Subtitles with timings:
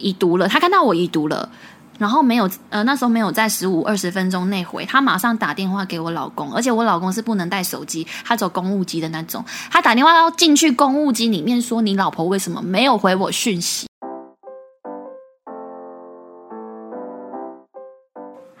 [0.00, 1.48] 已读了，他看到我已读了，
[1.98, 13.86] 然后没有呃那时候没有在十五二十分钟内回，他马上打电话给我老公，而且我老公是不能带手机，他走公务机的那种，他打电话要进去公务机里面说你老婆为什么没有回我讯息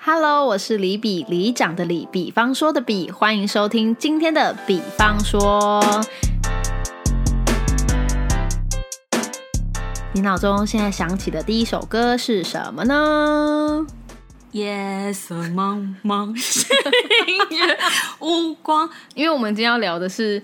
[0.02, 5.80] ？Hello，我是李比李长的李，比方说的比，欢迎收听今天的比方说。
[10.12, 13.86] 你脑中现在想起的第一首歌是什么呢？
[14.50, 16.66] 夜色茫茫，星
[17.50, 17.78] 月
[18.18, 18.90] 无光。
[19.14, 20.42] 因为我们今天要聊的是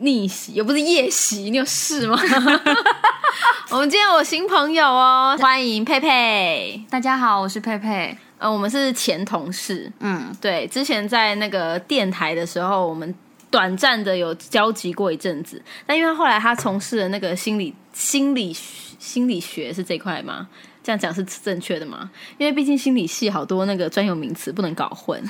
[0.00, 2.20] 逆袭，又不是夜袭，你有事吗？
[3.70, 6.84] 我们今天有新朋友哦，欢迎佩佩。
[6.90, 8.14] 大家好，我是佩佩。
[8.36, 13.14] 呃，我们是前同事，嗯，对，之前在那个电台的时候，我们
[13.50, 18.56] 短暂的有交集过一阵子，但因为后来他从事了那个心理心理
[18.98, 20.48] 心理学是这块吗？
[20.82, 22.10] 这样讲是正确的吗？
[22.38, 25.22] 因为毕竟心理系好多那个专有名词不能搞混，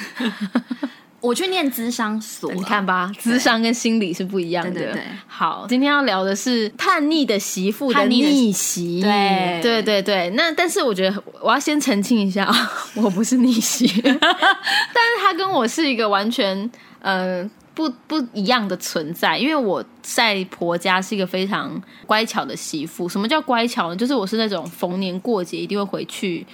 [1.20, 4.70] 我去念智商所，你看吧，智商跟心理是不一样的。
[4.70, 10.30] 对对对好，今天要聊的是叛逆的媳妇的逆袭，对对对对。
[10.30, 12.48] 那但是我觉得我要先澄清一下，
[12.94, 23.08] 我不是逆袭， 但是他跟我是一个完全呃不不一样的存在，因为我在婆家是一个非常乖巧的媳妇。
[23.08, 23.96] 什么叫乖巧呢？
[23.96, 26.46] 就是我是那种逢年过节一定会回去。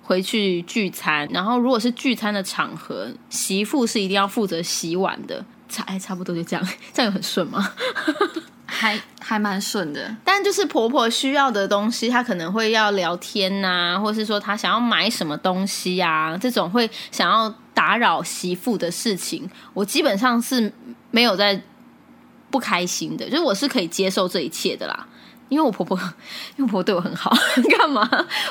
[0.00, 5.44] 回去聚餐，然后如果是聚餐的场合，媳妇是一定要负责洗碗的。
[5.68, 7.74] 差哎，差不多就这样， 这样有很顺吗？
[8.64, 10.16] 还还蛮顺的。
[10.24, 20.72] 但就是婆婆需要的东西，她可能会要聊天呐、或是说她想要买什么东西啊，这种会想要打扰媳妇的事情，我基本上是
[21.12, 21.62] 没有在
[22.50, 25.06] 不开心的，就是我是可以接受这一切的啦。
[25.48, 25.96] 因为我婆婆，
[26.58, 27.30] 因为我婆婆对我很好，
[27.78, 28.02] 干嘛？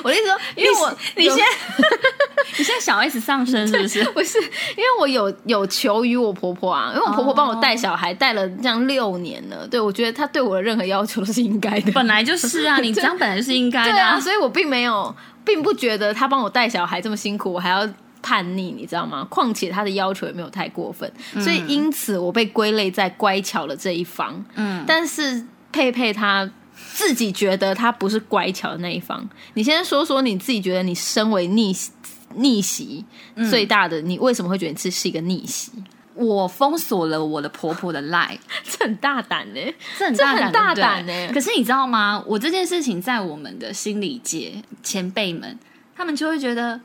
[0.02, 1.46] 我的意思说，因为我有你先，
[2.58, 4.04] 你现在小 S 上身是不是？
[4.16, 11.92] 不是，因为我有有求于我婆婆啊，因为我婆婆帮我带小孩带了这样六年了，对我觉得她对我的任何要求都是应该的。
[11.92, 15.14] 本来就是啊，你这样本来就是应该对的、啊，所以我并没有，
[15.44, 17.88] 并不觉得她帮我带小孩这么辛苦，我还要
[18.22, 19.26] 叛逆，你知道吗？
[19.30, 21.12] 况且他的要求也没有太过分，
[21.42, 24.44] 所以因此我被归类在乖巧的这一方。
[24.56, 26.50] 嗯，但是佩佩她。
[26.94, 31.76] 自己觉得她不是乖巧的那一方，你先说说你自己觉得你身为逆
[32.36, 33.04] 逆袭
[33.50, 35.72] 最大的，你为什么会觉得这是是一个逆袭？
[36.14, 39.60] 我封锁了我的婆婆的 line， 这很大胆呢、
[39.98, 42.24] 这很这很，大胆欸可是你知道吗？
[42.28, 45.58] 我这件事情在我们的心理界前辈们，
[45.96, 46.80] 他们就会觉得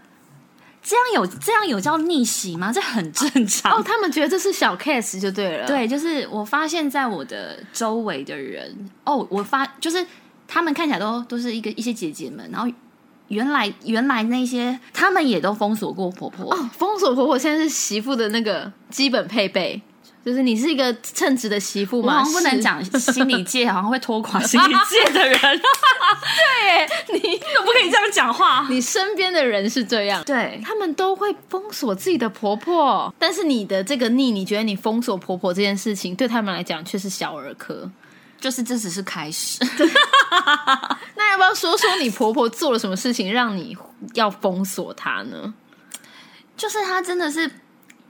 [0.82, 2.72] 这样有这样有叫逆袭吗？
[2.72, 3.72] 这很正常。
[3.72, 10.04] 哦，他们觉得这是小 case 就对了。，对，就是我发现，在我的周围的人，哦，我发就是
[10.48, 12.68] 他们看起来都都是一个一些姐姐们，然后
[13.28, 19.80] 原来原来那些他们也都封锁过婆婆，哦，封锁婆婆现在是媳妇的那个基本配备，
[20.24, 22.14] 就是你是一个称职的媳妇吗？
[22.14, 22.60] 我好像不能。
[22.60, 25.40] 讲 心理界，好像会拖垮 心理界的人。
[25.40, 28.64] 对，你 怎么不可以这样讲话？
[28.70, 37.90] 你身边的人是这样，对，他们都会封锁自己的婆婆，但是你的这个逆，你觉得你封锁婆婆这件事情对他们来讲却是小儿科。
[38.40, 39.64] 就是这只是开始。
[41.14, 43.76] 那要不要说说你婆婆做了什么事情让你
[44.14, 45.54] 要封锁她呢？
[46.56, 47.48] 就是她真的是，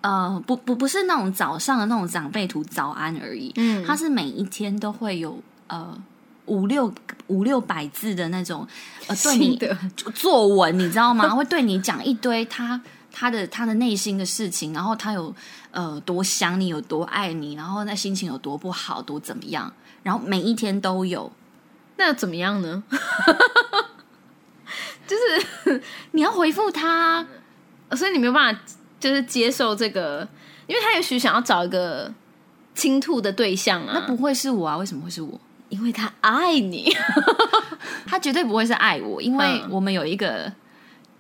[0.03, 5.99] 呃，不不不是那种早上的那种长辈图早安而已，嗯他是每一天都会有呃
[6.47, 6.93] 五六
[7.29, 8.67] 五六百字的那种
[9.07, 9.77] 呃对你的
[10.15, 11.29] 作文，你知道吗？
[11.31, 12.81] 会对你讲一堆他
[13.11, 15.35] 他的他的内心的事情，然后他有
[15.71, 21.31] 呃多想你，有多爱你，然后那心情有多不好，多怎么样，然后每一天都有。
[21.97, 22.83] 那怎么样呢？
[25.07, 25.81] 就是
[26.13, 27.25] 你要回复他，
[27.93, 28.61] 所以你没有办法，
[29.03, 30.27] 就是接受这个，
[30.69, 32.15] 因为他也许想要找一个
[32.73, 34.77] 倾吐的对象啊，那不会是我啊？
[34.77, 35.41] 为什么会是我？
[35.71, 36.95] 因为他爱你，
[38.07, 40.53] 他绝对不会是爱我，因为嗯我们有一个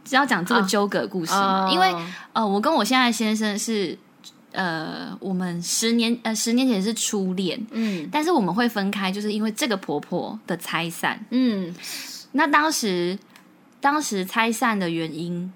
[0.04, 1.32] 只要讲这个纠葛故事
[1.72, 1.92] 因为
[2.32, 3.98] 呃，我跟我现在的先生是
[4.52, 11.18] 呃，我们十年呃十年前是初恋，嗯但是我们会分开，就是因为这个婆婆的拆散。
[11.30, 11.74] 嗯
[12.32, 13.18] 那当时
[13.80, 15.52] 当时拆散的原因。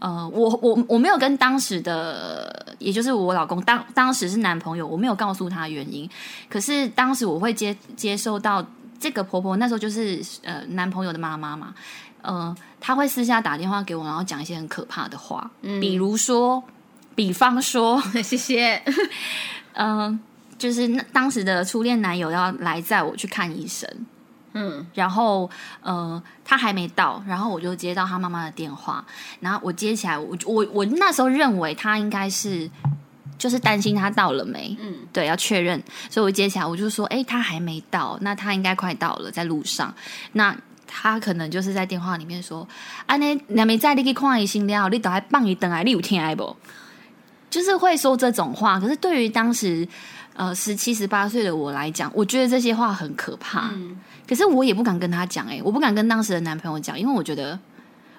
[0.00, 6.08] 呃，我我我没有跟当时的，也就是我老公当当时是男朋友，我没有告诉他原因。
[6.48, 8.66] 可是当时我会接接受到
[8.98, 11.74] 这个婆婆那时候就是呃男朋友的妈妈嘛，
[12.22, 15.50] 呃，她会私下打电话给我，然后讲一些很可怕的话，
[15.80, 16.64] 比如说，
[17.14, 18.82] 比方说， 谢谢，
[19.74, 20.18] 嗯、
[20.56, 23.86] 就是那当时的初恋男友要来载我去看医生，
[24.52, 25.48] 嗯，然后
[25.82, 29.04] 呃，他还没到，然后我就接到他妈妈的电话，
[29.40, 32.70] 然后我接起来，我我我那时候认为他应该是
[33.38, 39.94] 就是担心他到了没，嗯，对，要确认，所以我接起来我就说，哎，他还没到，那他应该快到了，在路上，
[40.32, 40.56] 那。
[40.92, 42.66] 他可能就是在电话里面说
[43.06, 46.56] ：“啊，那那没在你去看医生了，你等还放一等啊，你有听不？”
[47.48, 48.80] 就是会说这种话。
[48.80, 49.86] 可是对于当时
[50.34, 53.70] 呃十七十八岁的我来讲，我觉得这些话很可怕。
[54.26, 57.58] 可是我也不敢跟他讲，哎，我不敢跟当时的男朋友讲，因为我觉得，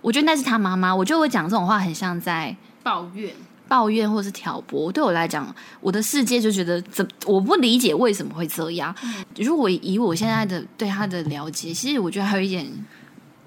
[0.01, 3.33] 我觉得那是他妈妈，我就会讲这种话，很像在抱怨。
[3.67, 8.93] 抱怨或是挑拨，对我来讲，我的世界就觉得怎我不理解为什么会这样。
[9.37, 12.67] 如果以我现在的对他的了解，其实我觉得还有一点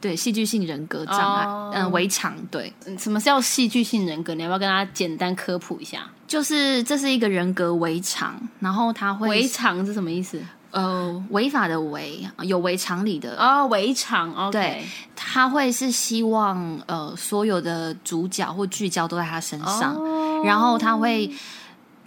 [0.05, 2.37] 对戏剧性人格障碍，嗯，围场。
[2.51, 4.35] 对，什么叫戏剧性人格？
[4.35, 6.07] 你要不要跟大家简单科普一下？
[6.27, 10.39] 就是这是一个人格围场，然后他会围场是什么意思？
[10.73, 14.51] 呃，违法的违，有违常理的哦，违常。
[14.51, 14.85] 对，
[15.17, 19.97] 他会是希望呃，所有的主角或聚焦都在他身上，
[20.45, 21.33] 然后他会，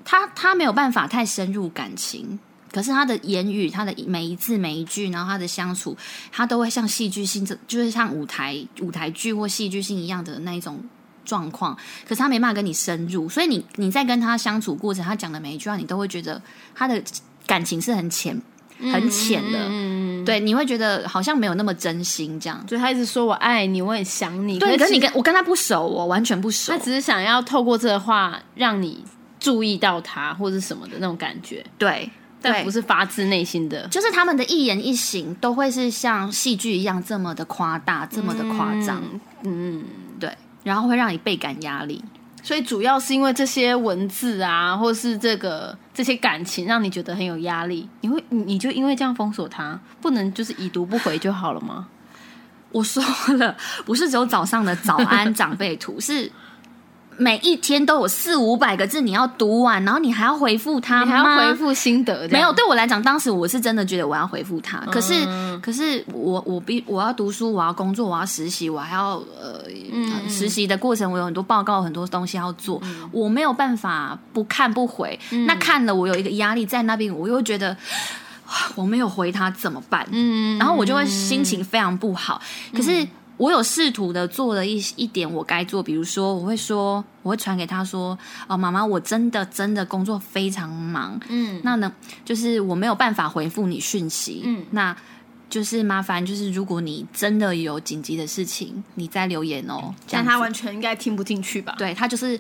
[0.06, 2.38] 他他没有办法太深入感情，
[2.78, 5.98] 可是他的言语，他的每一字每一句，然后他的相处，
[6.32, 10.80] 他都会像戏剧性，就是像舞台舞台剧或戏剧性一样的那一种
[11.26, 11.76] 状况。
[12.08, 16.40] 可是他没办法跟你深入，所以你你在跟他相处过程，他讲的每一句话，你都会觉得
[16.76, 17.02] 他的
[17.48, 18.40] 感情是很浅。
[18.80, 22.64] 很浅的，嗯对，你会觉得好像没有那么真心这样。
[22.68, 24.60] 就他一直说我爱你，我很想你。
[24.60, 26.72] 对，可是你跟我跟他不熟，我完全不熟。
[26.72, 29.04] 他只是想要透过这个话让你
[29.40, 31.66] 注意到他或者什么的那种感觉。
[31.80, 32.08] 对，
[32.42, 33.88] 但不是发自内心的。
[33.88, 39.02] 就是他们的一言一行都会是像戏剧一样这么的夸大，这么的夸张。
[39.44, 39.84] 嗯，
[40.20, 40.32] 对，
[40.64, 42.04] 然后会让你倍感压力。
[42.44, 47.90] 所以主要是因为这些文字啊，或是这个这些感情，让你觉得很有压力。
[48.02, 51.88] 你会，你就因为这样封锁他，不能就是已读不回就好了吗？
[52.72, 53.04] 我说
[53.38, 53.56] 了，
[53.86, 56.32] 不是只有早上的早安长辈图是。
[57.18, 62.28] 每一天都有四五百个字，你要读完，然后你还要回复他你，还要回复心得。
[62.30, 64.78] 没有，对我来讲，当时我是真的觉得我要回复他。
[64.92, 65.26] 可是，
[65.62, 69.64] 可是我我必我要读书，我要工作，我要实习，我还要呃
[70.30, 72.80] 实习的过程，我有很多报告，很多东西要做，
[73.12, 75.20] 我没有办法不看不回。
[75.48, 77.76] 那看了，我有一个压力在那边，我又觉得
[78.76, 80.08] 我没有回他怎么办？
[80.12, 82.40] 嗯，然后我就会心情非常不好。
[82.74, 83.08] 可是。
[83.38, 88.18] 我有试图的做了一一点我该做，比如说我会说，我会传给他说，
[88.48, 91.92] 哦，妈妈，我真的真的工作非常忙，嗯，那呢，
[92.26, 94.96] 就是我没有办法回复你讯息，嗯，那
[95.50, 99.94] 就是麻烦，就是如果你真的有紧急的事情，你再留言哦。
[100.10, 101.76] 但他完全应该听不进去吧？
[101.78, 102.40] 对他就是。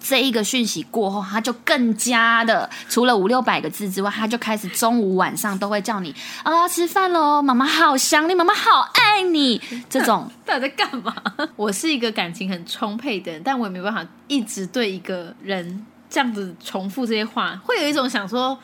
[0.00, 9.60] 这一个讯息过后，他就更加的，除了五六百个字之外，他就开始中午晚上都会叫你啊吃饭喽，妈妈好想你，妈妈好爱你。
[9.90, 11.14] 这种到底在干嘛？
[11.56, 18.58] 我是一个感情很充沛的人，但我也没办法一直对一个人这样子重复这些话，会有一种想说。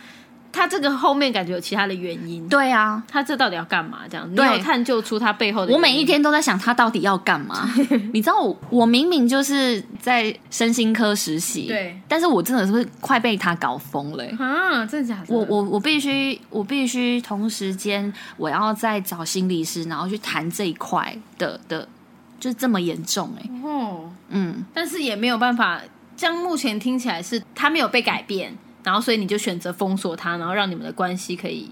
[0.55, 4.03] 他这个后面感觉有其他的原因，对啊，他这到底要干嘛？
[4.09, 5.73] 这样，你有探究出他背后的？
[5.73, 7.69] 我每一天都在想他到底要干嘛。
[8.15, 14.87] 你知道，我我明明就是在身心科实习，对，但是我真的是快被他搞疯了啊！
[14.87, 15.35] 真的假的？
[15.35, 21.89] 我我我必须我必须同时间我要再找心理师，然后去谈这一块的的，
[22.39, 23.51] 就是这么严重哎。
[23.65, 25.81] 哦，嗯，但是也没有办法，
[26.17, 28.57] 这样目前听起来是他没有被改变。
[28.85, 31.69] 然后，所以你就选择封锁他，然后让你们的关系可以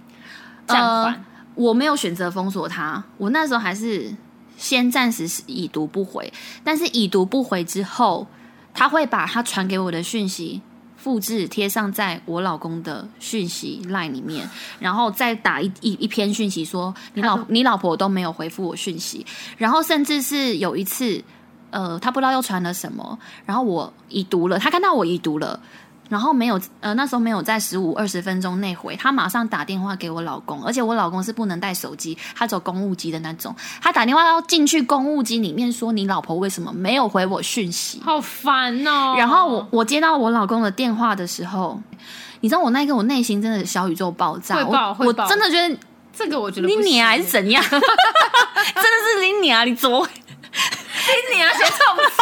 [0.66, 1.24] 暂缓。
[1.54, 4.10] 我没有选择封锁他，我那时候还是
[4.56, 6.32] 先暂时是已读不回。
[6.64, 8.26] 但是已读不回之后，
[8.72, 10.62] 他会把他传给我的讯息
[10.96, 19.26] 复制贴上在我老公的讯息 line 里面，然后再打一一一篇讯息说你老你老婆都没有回复我讯息。
[19.58, 21.22] 然后甚至是有一次，
[21.68, 25.60] 呃，他不知道又传了什么，然后我已读了，他看到我已读了。
[26.12, 39.14] 然后没有，呃，那时候没有在十五二十分钟内回，他马上打电话给我老公，而且我老公是不能带手机，他走公务机的那种，他打电话要进去公务机里面说你老婆为什么没有回我讯息，好烦哦。
[39.16, 41.80] 然后我我接到我老公的电话的时候，
[42.40, 45.74] 你知道我那个我内心真的小宇宙爆炸，我我真的觉得
[46.12, 52.02] 这个我觉得你你还是怎样， 真的是你你啊，你怎么你你啊，谁这么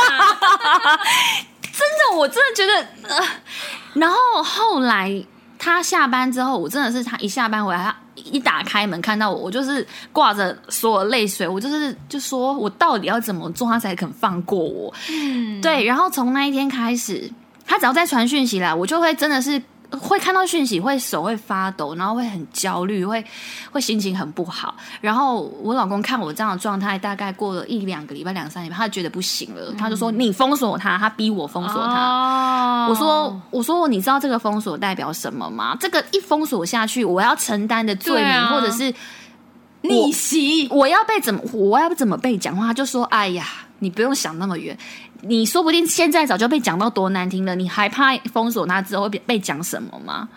[1.81, 2.75] 真的，我真的觉得，
[3.09, 3.27] 呃，
[3.95, 5.25] 然后后来
[5.59, 14.93] 他下班之后，我真的是他一下班回来，他一打开门看到我，我就是挂着所有泪水，我就是就说我到底要怎么做他才肯放过我？
[15.11, 15.85] 嗯，对。
[15.85, 17.31] 然后从那一天开始，
[17.67, 19.61] 他只要再传讯息来，我就会真的是
[19.99, 23.25] 会看到讯息，会手会发抖，然后会很焦虑，会
[23.71, 24.75] 会心情很不好。
[25.01, 31.95] 然后我老公看我这样的状态，大概过了一两个礼拜、两三礼拜，他觉得不行了，他就说：“你封锁他，他逼我封锁他。
[31.95, 35.77] 哦我说：“我说你知道这个封锁代表什么吗？
[35.79, 38.93] 这个一封锁下去，我要承担的罪名，啊或者是
[39.83, 42.67] 逆袭，我要被怎么，我要怎么被讲话？
[42.69, 43.45] 他就说：哎呀，
[43.81, 44.77] 你不用想那么远，
[45.23, 50.29] 你说不定现在早就被讲到多难听了，你还怕封锁他之后会被被讲什么吗？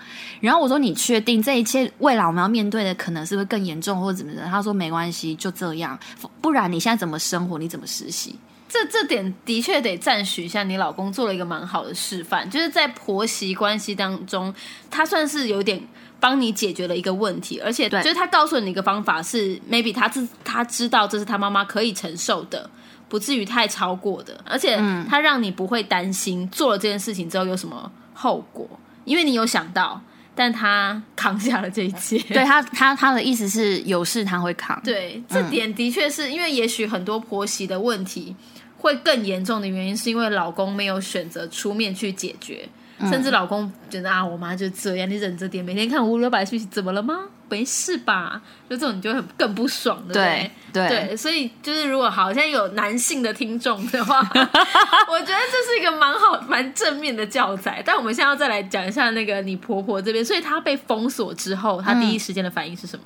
[0.42, 4.46] 然后我说：你确定这一切未来我们要面对的可能是会更严重或者怎么的？
[4.46, 5.98] 他说：没关系，就这样，
[6.42, 7.58] 不然你现在怎么生活？
[7.58, 8.36] 你怎么实习？
[8.68, 14.54] 这这点的确得赞许一下你老公做了一个蛮好的示范，就是在婆媳关系当中，
[14.90, 15.80] 他算是有点
[16.20, 22.68] 帮你解决了一个问题，而且对就是他告诉你一个方法是，maybe 他自他知道这是他妈妈可以承受的。
[23.14, 24.76] 不至于太超过的，而且
[25.08, 28.68] 他让你不会担心做了这件事情之后有什么后果，
[29.06, 30.02] 因为你有想到，
[30.34, 32.18] 但他扛下了这一切。
[32.34, 34.82] 对他，他他的意思是有事他会扛。
[34.84, 38.36] 对，这点的确是因为也许很多婆媳的问题
[38.80, 42.68] 会更严重的原因，是因为老公没有选择出面去解决，
[43.02, 47.20] 甚至老公觉得啊，我妈就这样，你忍着点，每天看五六百讯息，怎么了吗？
[47.50, 48.42] 没事吧？
[48.70, 50.52] 就这种你就很更不爽，对不对？
[50.74, 54.18] 对对，所以就是如果好像有男性的听众的话，
[55.08, 57.82] 我觉得这是一个蛮好、蛮正面的教材。
[57.86, 63.06] 但我们现在要再来讲一下那个你婆婆这边，所以她被封锁之后，她第一时间的反应是什么？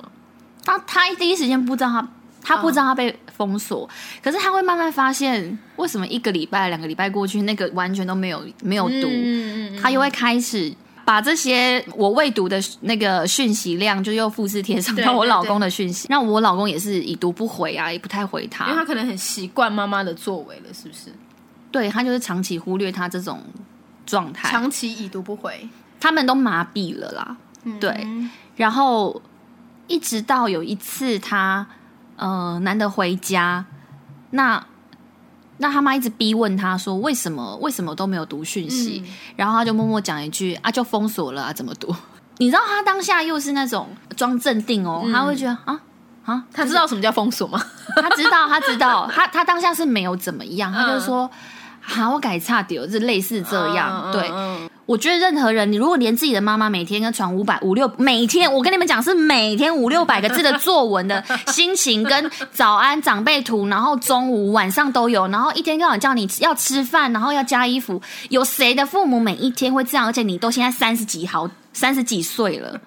[0.64, 2.08] 她她第一时间不知道她，
[2.42, 3.86] 他不知道她被封锁，
[4.22, 10.72] 可是她会慢慢发现，为什么一个礼拜、两个礼拜过去，那个完全都没有没有读，嗯嗯他又会开始。
[11.08, 18.84] 把这些我未读的那个讯息量，就又复制贴上对到我老公的讯息，那我老公也是已读不回啊，也不太回他因为他。
[18.84, 21.10] 可能很习惯妈妈的作为了，是不是？
[21.70, 23.42] 对他就是长期忽略他这种
[24.04, 25.66] 状态，长期已读不回，
[25.98, 27.34] 他们都麻痹了啦。
[27.80, 29.22] 对，嗯然后
[29.86, 31.66] 一直到有一次他
[32.16, 33.64] 呃难得回家，
[34.32, 34.62] 那
[35.58, 41.94] 那他妈一直逼问他说为什么为什么都没有读讯息，嗯然后他就默默讲一句啊就封锁了啊怎么读？
[42.38, 45.80] 你知道他当下又是那种装镇定哦，他会觉得啊
[46.24, 47.60] 啊，他知道什么叫封锁吗？
[47.96, 51.30] 他知道他知道 他他当下是没有怎么样，他就嗯说。
[51.96, 54.02] 啊，我改差点，是类似这样。
[54.06, 70.06] 嗯对，嗯我觉得任何人，你如果连自己的妈妈每天跟传五百五六，每天我跟你们讲是每天五六百个字的作文的心情跟早安长辈图，然后中午晚上都有，然后一天到晚叫你要吃饭，然后要加衣服，有谁的父母每一天会这样？
[70.06, 72.80] 而且你都现在三十几好三十几岁了，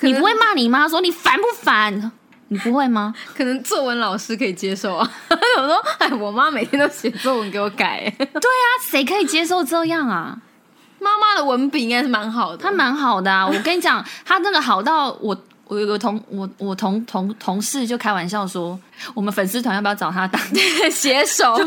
[0.00, 2.12] 你不会骂你妈说你烦不烦？
[2.48, 3.14] 你不会吗？
[3.34, 5.10] 可能作文老师可以接受啊。
[5.56, 10.36] 我说，哎，我妈每天都写作文给我改，对啊，谁可以接受这样啊？
[10.98, 12.56] 妈妈的文笔应该是蛮好的。
[12.56, 15.36] 她蛮好的啊， 我跟你讲，她真的好到我，
[15.66, 18.78] 我有个同我我同同同事就开玩笑说，
[19.14, 20.40] 我们粉丝团要不要找他当？
[20.90, 21.66] 写手， 对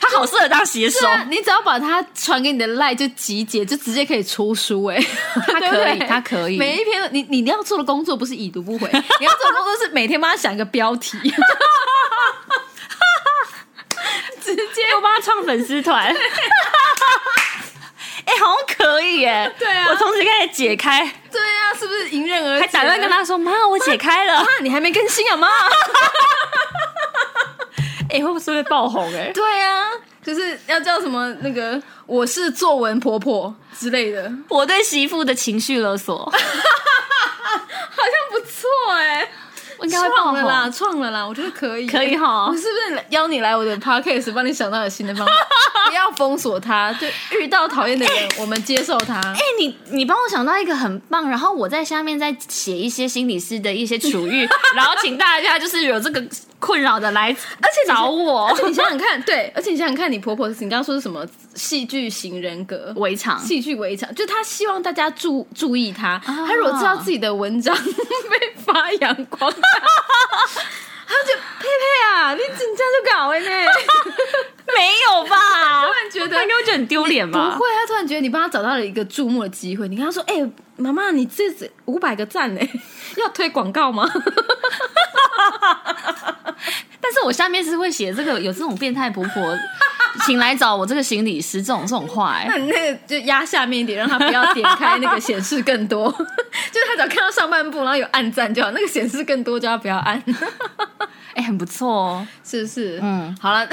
[0.00, 4.98] 他好适合当写手，啊，你只要把她传给你的赖就集结，就直接可以出书哎、
[5.34, 6.56] 他可以，对不对他可以。
[6.58, 8.88] 每一篇你你要做的工作不是已读不回，
[9.20, 11.18] 你要做的工作是每天帮他想一个标题，
[14.40, 16.12] 直接我帮他创粉丝团。
[18.24, 19.52] 哎、好像可以耶！
[19.58, 22.66] 对啊我从此开始解开，对啊，是不是迎刃而解？
[22.66, 24.34] 还打电话跟他说：“妈，我解开了。
[24.38, 25.48] 啊，你还没更新啊妈？
[28.10, 29.02] 哎、会不会被爆红？
[29.14, 29.86] 哎，对啊，
[30.22, 39.26] 就是要叫什么那个我是作文婆婆之类的，我对媳妇的情绪勒索， 好像不错哎、
[39.78, 45.32] 我应该会爆红创了啦，创了啦，我觉得可以，可以哈我是不是邀你来我的 podcast，帮你想到有新的方法？
[45.92, 47.06] 不要封锁他，就
[47.38, 49.20] 遇到讨厌的人，我们接受他。
[49.36, 56.24] 哎、你你帮我想到一个很棒，然后我在下面再写一些心理师的一些处遇， 然后请大家就是有这个
[56.58, 62.94] 困扰的来，而且找我 而且你想想看，对，而且你想想看，你婆婆，你刚刚说是什么戏剧型人格？
[62.96, 63.38] 围场。
[63.38, 66.18] 戏剧围场，就她希望大家注注意她。
[66.24, 69.58] 她如果知道自己的文章被发扬光大，
[71.06, 73.61] 她就佩佩啊，你紧张就搞哎呢。
[76.46, 76.64] 没有吧？
[76.64, 77.50] 突然觉得他应该会觉得很丢脸吧？
[77.50, 79.88] 不会，他突然觉得你帮他找到了一个注目的机会。
[79.88, 80.34] 你跟他说：“哎、
[80.76, 81.44] 妈妈，你这
[81.86, 82.60] 五百个赞呢，
[83.18, 84.08] 要推广告吗
[87.00, 89.56] 但是我下面是会写这个有这种变态婆婆，
[90.24, 96.10] 请来找我这个心理师这种这种话、？”哎，那你那个就压下面一点，让他不要点开那个显示更多。
[96.72, 100.22] 就是他只要看到上半部，然后有按赞就好，那个显示更多就要不要按，
[101.34, 102.26] 哎、很不错哦。
[102.44, 103.00] 是不是？
[103.02, 103.66] 嗯，好了，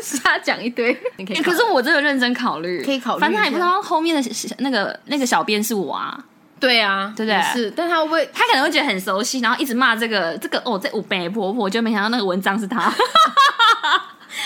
[0.00, 1.36] 瞎讲一堆， 你可以。
[1.36, 6.18] 欸可是我真的认真考虑，可以考虑反正他也不知道后面的那个那个小编是我啊。
[6.58, 12.80] 对啊，对不对是，但他会不会他可能会觉得很熟悉，然后一直骂这个这个哦，这五北婆婆，就没想到那个文章是他。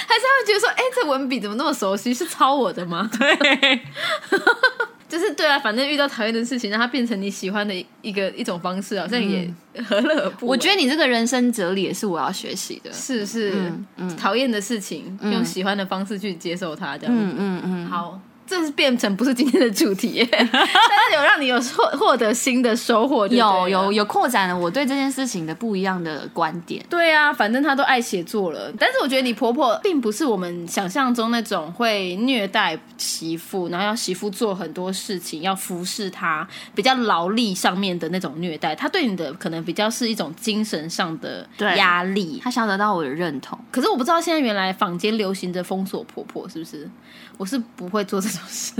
[0.06, 2.14] 还是他会觉得说，哎、这文笔怎么那么熟悉？
[2.14, 3.08] 是抄我的吗？
[3.18, 3.82] 对，
[5.14, 9.48] 就是对啊，反正遇到讨厌的事情，让它变成你喜欢的一个一种方式，好像也
[9.84, 10.50] 何乐而不为？
[10.50, 12.92] 我觉得你这个人生哲理也是我要学习的。
[12.92, 13.72] 是是
[14.18, 17.22] 讨厌的事情，用喜欢的方式去接受它，这样子。
[17.22, 26.84] 嗯嗯嗯，好，这是变成不是今天的主题耶， 但是有让你有获获得新的收获有有有扩展了我对这件事情的不一样的观点。
[26.90, 28.72] 对啊，反正她都爱写作了。
[28.78, 38.74] 但是我觉得你婆婆并不是我们想象中那种会虐待媳妇，然后要媳妇做很多事情，要服侍她，比较劳力上面的那种虐待。
[38.74, 42.40] 她对你的可能比较是一种精神上的对压力。
[42.42, 46.90] 她想要得到我的认同，可是我不知道现在原来坊间流行的封锁婆婆是不是？
[47.36, 48.72] 我是不会做这种事。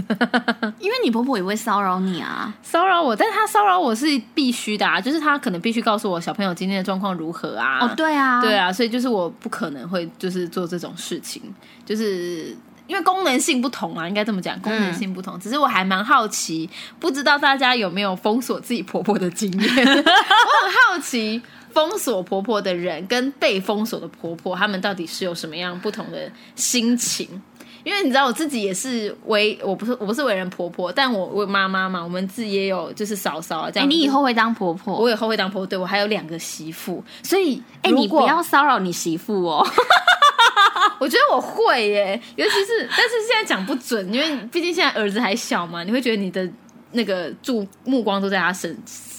[0.79, 2.53] 因为你婆婆也会骚扰你啊。
[2.63, 7.79] 骚扰我，但是她骚扰我是必须的啊，就是她可能必须告诉我小朋友今天的状况如何啊。
[7.81, 11.43] 哦，对啊，对啊，所以就是我不可能会就是做这种事情，
[11.85, 12.57] 就是
[12.87, 15.39] 因为功能性不同啊，应该这么讲，功能性不同。
[15.39, 16.69] 只是我还蛮好奇，
[16.99, 19.69] 不知道大家有没有封锁自己婆婆的经验？
[19.87, 21.41] 我很好奇。
[21.73, 27.43] 封锁婆婆的人跟被封锁的婆婆，他们到底是有什么样不同的心情？
[27.85, 33.91] 因为你知道我自己也是为我不是我不是为人婆婆，但我我妈妈嘛，我们自己也有就是嫂嫂啊这哎、样。
[33.91, 34.99] 你以后会当婆婆？
[34.99, 39.65] 我以后会当婆婆，对我还有两个媳妇，所以哎、你不要骚扰你媳妇哦。
[40.99, 46.49] 我觉得我会耶，尤其是，但是现在讲不准，因为毕竟现在儿子还小嘛，你会觉得你的
[46.93, 48.75] 那个注目光都在他身，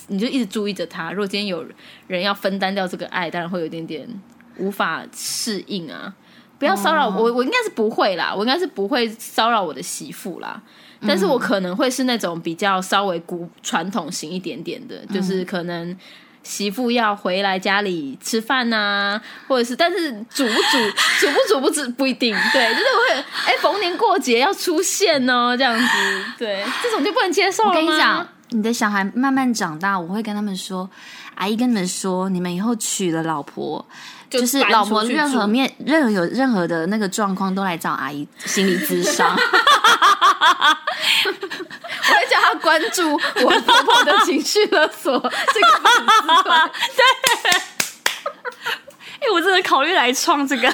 [0.07, 1.11] 你就一直注意着他。
[1.11, 1.63] 如果今天有
[2.07, 4.07] 人要分担掉这个爱，当然会有一点点
[4.57, 6.11] 无法适应啊。
[6.57, 10.61] 不要骚扰我，我应该是不会啦，我应该是不会骚扰我的媳妇啦。
[11.07, 15.95] 但是我可能会是那种比较稍微古传统型一点点的，就是可能
[16.41, 20.77] 媳妇要回来家里吃饭呐、或者是但是煮不煮
[21.19, 25.85] 煮不煮不知不一定，对，就是我会哎逢年过节要出现哦，这样子，
[26.39, 30.89] 对，这种就不能接受我跟你讲，你的小孩慢慢长大，我会跟他们说，
[31.35, 33.85] 阿姨跟你们说，你们以后娶了老婆。
[34.35, 39.39] 就就是老婆任何面任何有任何的那个状况都来找阿姨心理咨商， 我
[41.31, 43.19] 会叫他关注我
[43.61, 46.05] 婆婆的情绪勒索这个粉
[46.37, 46.71] 丝团。
[49.19, 50.73] 哎、我真的考虑来创这个。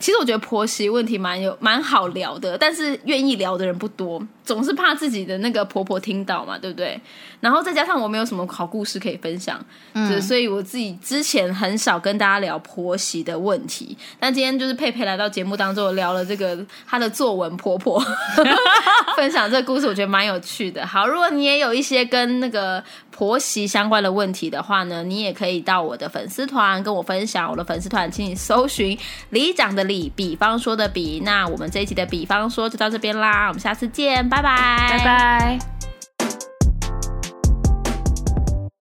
[0.00, 6.98] 其实我觉得婆媳问题蛮有蛮好聊的，但是愿意聊的人不多，总是怕自己的那个婆婆听到嘛，对不对？
[7.40, 13.96] 然后再加上我没有什么好故事可以分享，嗯，所以我自己之前很少跟大家聊婆媳的问题。
[14.18, 18.02] 但今天就是佩佩来到节目当中聊了这个她的作文婆婆
[19.16, 20.86] 分享这个故事，我觉得蛮有趣的。
[20.86, 22.82] 好，如果你也有一些跟那个
[23.20, 27.50] 婆媳相关的问题的话呢，你也可以到我的粉丝团跟我分享。
[27.50, 31.20] 我的粉丝团，请你搜寻里长的里，比方说的比。
[31.22, 35.04] 那我们这一集的比方说就到这边啦，我们下次见，拜拜，拜。
[35.04, 35.79] 拜。